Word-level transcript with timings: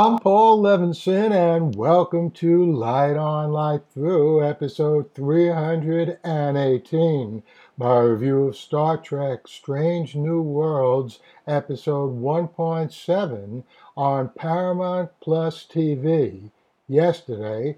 I'm 0.00 0.16
Paul 0.18 0.62
Levinson, 0.62 1.30
and 1.30 1.76
welcome 1.76 2.30
to 2.30 2.64
Light 2.64 3.18
On 3.18 3.52
Light 3.52 3.82
Through, 3.92 4.42
episode 4.42 5.12
318, 5.12 7.42
my 7.76 7.98
review 7.98 8.46
of 8.46 8.56
Star 8.56 8.96
Trek 8.96 9.46
Strange 9.46 10.16
New 10.16 10.40
Worlds, 10.40 11.20
episode 11.46 12.18
1.7 12.18 13.62
on 13.94 14.28
Paramount 14.30 15.10
Plus 15.20 15.66
TV 15.70 16.50
yesterday. 16.88 17.76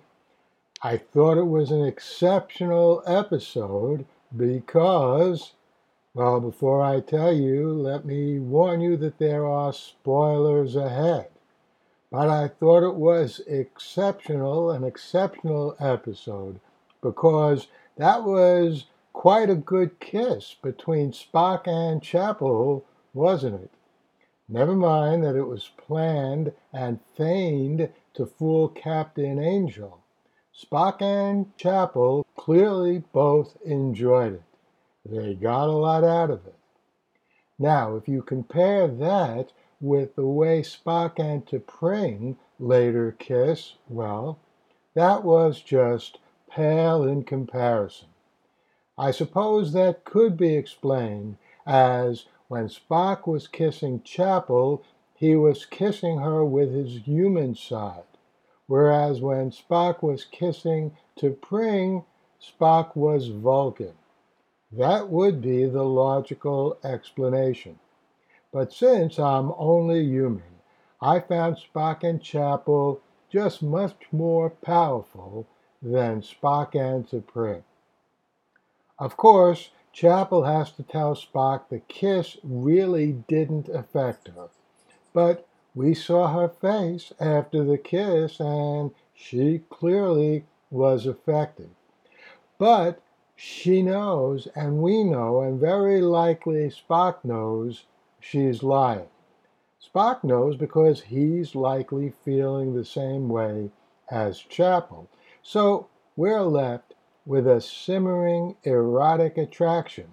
I 0.80 0.98
thought 0.98 1.38
it 1.38 1.48
was 1.48 1.72
an 1.72 1.84
exceptional 1.84 3.02
episode 3.04 4.04
because, 4.36 5.54
well, 6.14 6.38
before 6.38 6.84
I 6.84 7.00
tell 7.00 7.32
you, 7.32 7.72
let 7.72 8.04
me 8.04 8.38
warn 8.38 8.80
you 8.80 8.96
that 8.98 9.18
there 9.18 9.44
are 9.44 9.72
spoilers 9.72 10.76
ahead. 10.76 11.31
But 12.12 12.28
I 12.28 12.48
thought 12.48 12.86
it 12.86 12.94
was 12.94 13.40
exceptional, 13.46 14.70
an 14.70 14.84
exceptional 14.84 15.74
episode, 15.80 16.60
because 17.00 17.68
that 17.96 18.22
was 18.22 18.84
quite 19.14 19.48
a 19.48 19.54
good 19.54 19.98
kiss 19.98 20.54
between 20.62 21.12
Spock 21.12 21.66
and 21.66 22.02
Chapel, 22.02 22.84
wasn't 23.14 23.62
it? 23.62 23.70
Never 24.46 24.76
mind 24.76 25.24
that 25.24 25.36
it 25.36 25.46
was 25.46 25.70
planned 25.78 26.52
and 26.70 27.00
feigned 27.16 27.88
to 28.12 28.26
fool 28.26 28.68
Captain 28.68 29.42
Angel. 29.42 29.98
Spock 30.54 31.00
and 31.00 31.56
Chapel 31.56 32.26
clearly 32.36 33.04
both 33.14 33.56
enjoyed 33.64 34.34
it. 34.34 34.42
They 35.06 35.32
got 35.32 35.68
a 35.68 35.72
lot 35.72 36.04
out 36.04 36.30
of 36.30 36.46
it. 36.46 36.56
Now, 37.62 37.94
if 37.94 38.08
you 38.08 38.22
compare 38.22 38.88
that 38.88 39.52
with 39.80 40.16
the 40.16 40.26
way 40.26 40.62
Spock 40.62 41.20
and 41.20 41.46
T'Pring 41.46 42.34
later 42.58 43.14
kiss, 43.16 43.74
well, 43.88 44.40
that 44.94 45.22
was 45.22 45.60
just 45.60 46.18
pale 46.50 47.04
in 47.04 47.22
comparison. 47.22 48.08
I 48.98 49.12
suppose 49.12 49.72
that 49.74 50.02
could 50.02 50.36
be 50.36 50.56
explained 50.56 51.36
as 51.64 52.26
when 52.48 52.66
Spock 52.66 53.28
was 53.28 53.46
kissing 53.46 54.02
Chapel, 54.02 54.82
he 55.14 55.36
was 55.36 55.64
kissing 55.64 56.18
her 56.18 56.44
with 56.44 56.72
his 56.72 57.06
human 57.06 57.54
side, 57.54 58.18
whereas 58.66 59.20
when 59.20 59.52
Spock 59.52 60.02
was 60.02 60.24
kissing 60.24 60.96
T'Pring, 61.16 62.04
Spock 62.40 62.96
was 62.96 63.28
Vulcan. 63.28 63.94
That 64.72 65.10
would 65.10 65.42
be 65.42 65.66
the 65.66 65.84
logical 65.84 66.78
explanation. 66.82 67.78
But 68.52 68.72
since 68.72 69.18
I'm 69.18 69.52
only 69.58 70.02
human, 70.04 70.60
I 71.00 71.20
found 71.20 71.56
Spock 71.56 72.02
and 72.02 72.22
Chapel 72.22 73.00
just 73.28 73.62
much 73.62 74.06
more 74.12 74.50
powerful 74.50 75.46
than 75.82 76.22
Spock 76.22 76.74
and 76.74 77.06
T'Pring. 77.06 77.64
Of 78.98 79.16
course, 79.16 79.70
Chapel 79.92 80.44
has 80.44 80.72
to 80.72 80.82
tell 80.82 81.14
Spock 81.14 81.68
the 81.68 81.80
kiss 81.80 82.38
really 82.42 83.12
didn't 83.28 83.68
affect 83.68 84.28
her. 84.28 84.48
But 85.12 85.46
we 85.74 85.92
saw 85.92 86.28
her 86.28 86.48
face 86.48 87.12
after 87.20 87.62
the 87.64 87.78
kiss, 87.78 88.40
and 88.40 88.92
she 89.14 89.62
clearly 89.68 90.44
was 90.70 91.04
affected. 91.06 91.70
But 92.58 93.02
she 93.44 93.82
knows, 93.82 94.46
and 94.54 94.80
we 94.80 95.02
know, 95.02 95.40
and 95.40 95.58
very 95.58 96.00
likely 96.00 96.70
Spock 96.70 97.24
knows 97.24 97.86
she's 98.20 98.62
lying. 98.62 99.08
Spock 99.84 100.22
knows 100.22 100.54
because 100.54 101.00
he's 101.00 101.56
likely 101.56 102.10
feeling 102.24 102.72
the 102.72 102.84
same 102.84 103.28
way 103.28 103.72
as 104.08 104.38
Chapel. 104.38 105.08
So 105.42 105.88
we're 106.14 106.42
left 106.42 106.94
with 107.26 107.48
a 107.48 107.60
simmering 107.60 108.54
erotic 108.62 109.36
attraction, 109.36 110.12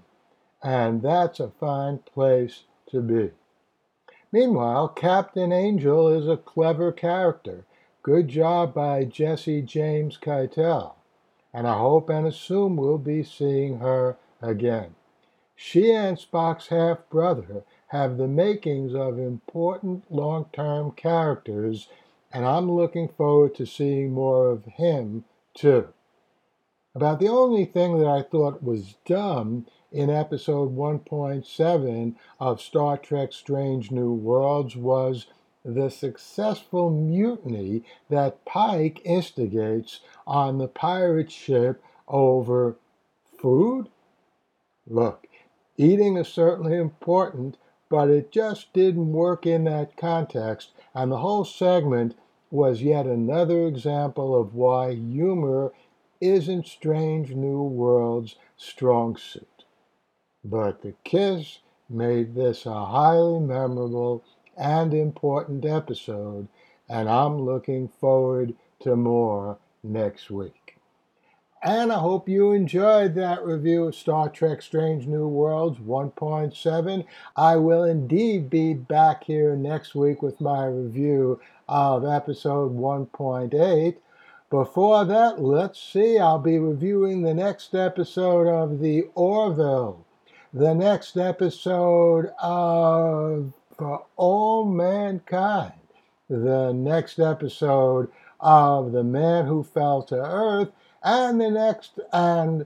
and 0.64 1.04
that's 1.04 1.40
a 1.40 1.52
fine 1.52 2.00
place 2.00 2.64
to 2.90 3.00
be. 3.00 3.30
Meanwhile, 4.31 4.88
Captain 4.88 5.52
Angel 5.52 6.08
is 6.08 6.28
a 6.28 6.36
clever 6.36 6.92
character. 6.92 7.68
Good 8.02 8.28
job 8.28 8.74
by 8.74 9.04
Jesse 9.04 9.62
James 9.62 10.18
Keitel, 10.18 10.96
and 11.54 11.68
I 11.68 11.78
hope 11.78 12.10
and 12.10 12.28
assume 12.28 12.76
we'll 12.76 12.98
be 12.98 13.24
seeing 13.24 13.80
her 13.80 14.18
again. 14.42 14.96
She 15.56 15.92
and 15.92 16.18
Spock's 16.18 16.68
half 16.68 17.10
brother 17.10 17.64
have 17.88 18.18
the 18.18 18.28
makings 18.28 18.94
of 18.94 19.20
important 19.20 20.10
long 20.10 20.46
term 20.54 20.92
characters, 20.92 21.90
and 22.32 22.46
I'm 22.46 22.72
looking 22.72 23.08
forward 23.08 23.56
to 23.56 23.66
seeing 23.66 24.14
more 24.14 24.50
of 24.52 24.66
him 24.66 25.26
too. 25.54 25.90
About 26.96 27.20
the 27.20 27.28
only 27.28 27.66
thing 27.66 28.00
that 28.00 28.08
I 28.08 28.22
thought 28.22 28.64
was 28.64 28.96
dumb 29.06 29.66
in 29.92 30.10
episode 30.10 30.76
1.7 30.76 32.16
of 32.40 32.62
Star 32.62 32.98
Trek 32.98 33.34
Strange 33.34 33.92
New 33.92 34.14
Worlds 34.14 34.76
was 34.76 35.28
the 35.75 35.90
successful 35.90 36.90
mutiny 36.90 37.84
that 38.09 38.44
Pike 38.46 39.02
instigates 39.06 40.02
on 40.25 40.57
the 40.57 40.68
pirate 40.68 41.31
ship 41.31 41.84
over 42.07 42.78
food? 43.40 43.90
Look, 44.88 45.28
eating 45.78 46.18
is 46.18 46.28
certainly 46.28 46.78
important, 46.78 47.57
but 47.90 48.09
it 48.09 48.31
just 48.31 48.74
didn't 48.74 49.12
work 49.12 49.46
in 49.46 49.63
that 49.66 49.97
context, 49.97 50.72
and 50.94 51.12
the 51.12 51.18
whole 51.18 51.46
segment 51.46 52.16
was 52.51 52.81
yet 52.81 53.06
another 53.06 53.68
example 53.68 54.40
of 54.40 54.56
why 54.56 54.96
humor 54.96 55.72
isn't 56.19 56.68
Strange 56.68 57.34
New 57.34 57.62
World's 57.62 58.36
strong 58.57 59.16
suit. 59.16 59.63
But 60.44 60.81
the 60.81 60.94
kiss 61.03 61.59
made 61.90 62.36
this 62.36 62.66
a 62.66 62.86
highly 62.86 63.40
memorable 63.40 64.24
and 64.59 64.94
important 64.94 65.66
episode, 65.66 66.47
and 66.90 67.09
I'm 67.09 67.42
looking 67.42 67.88
forward 67.88 68.53
to 68.81 68.96
more 68.96 69.58
next 69.81 70.30
week. 70.30 70.75
And 71.62 71.92
I 71.92 72.00
hope 72.00 72.30
you 72.30 72.52
enjoyed 72.52 73.16
that 73.16 73.44
review 73.44 73.86
of 73.86 73.96
Star 73.96 74.30
Trek 74.30 74.62
Strange 74.62 75.08
New 75.08 75.28
Worlds 75.28 75.80
1.7. 75.80 77.06
I 77.36 77.56
will 77.58 77.84
indeed 77.84 78.50
be 78.50 78.74
back 78.74 79.25
here 79.25 79.56
next 79.58 79.94
week 79.94 80.22
with 80.22 80.40
my 80.40 80.66
review 80.66 81.42
of 81.68 82.06
episode 82.06 82.78
1.8. 82.78 83.98
Before 84.50 85.06
that, 85.06 85.42
let's 85.42 85.81
see, 85.81 86.18
I'll 86.18 86.40
be 86.40 86.59
reviewing 86.59 87.22
the 87.22 87.34
next 87.34 87.75
episode 87.75 88.48
of 88.48 88.80
The 88.80 89.09
Orville, 89.14 90.06
the 90.53 90.74
next 90.74 91.18
episode 91.18 92.31
of 92.42 93.53
For 93.80 94.04
All 94.18 94.66
Mankind, 94.66 95.72
the 96.30 96.74
next 96.74 97.18
episode 97.18 98.12
of 98.42 98.92
The 98.92 99.06
Man 99.06 99.46
Who 99.46 99.64
Fell 99.64 100.04
to 100.04 100.16
Earth 100.18 100.74
and 101.02 101.40
the 101.40 101.50
next, 101.50 101.98
and 102.12 102.66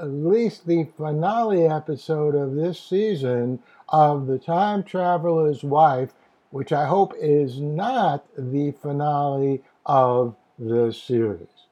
at 0.00 0.08
least 0.08 0.66
the 0.66 0.88
finale 0.96 1.66
episode 1.66 2.34
of 2.34 2.54
this 2.54 2.80
season 2.80 3.58
of 3.90 4.26
The 4.26 4.38
Time 4.38 4.84
Traveler's 4.84 5.62
Wife, 5.62 6.14
which 6.48 6.72
I 6.72 6.86
hope 6.86 7.12
is 7.20 7.60
not 7.60 8.24
the 8.34 8.70
finale 8.70 9.62
of 9.84 10.34
the 10.58 10.94
series. 10.94 11.66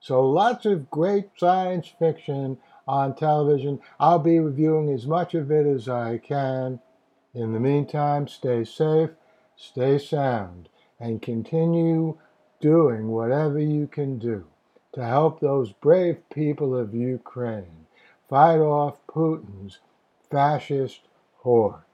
So, 0.00 0.26
lots 0.26 0.64
of 0.64 0.90
great 0.90 1.28
science 1.36 1.92
fiction 1.98 2.56
on 2.88 3.16
television. 3.16 3.80
I'll 4.00 4.18
be 4.18 4.38
reviewing 4.38 4.88
as 4.88 5.06
much 5.06 5.34
of 5.34 5.50
it 5.50 5.66
as 5.66 5.90
I 5.90 6.16
can. 6.16 6.80
In 7.34 7.52
the 7.52 7.60
meantime, 7.60 8.28
stay 8.28 8.64
safe, 8.64 9.10
stay 9.56 9.98
sound, 9.98 10.68
and 11.00 11.20
continue 11.20 12.16
doing 12.60 13.08
whatever 13.08 13.58
you 13.58 13.88
can 13.88 14.18
do 14.18 14.44
to 14.92 15.04
help 15.04 15.40
those 15.40 15.72
brave 15.72 16.18
people 16.30 16.76
of 16.76 16.94
Ukraine 16.94 17.86
fight 18.28 18.60
off 18.60 19.04
Putin's 19.08 19.80
fascist 20.30 21.00
hordes. 21.38 21.84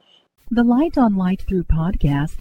The 0.50 0.62
Light 0.62 0.98
on 0.98 1.16
Light 1.16 1.42
Through 1.48 1.64
podcast 1.64 2.40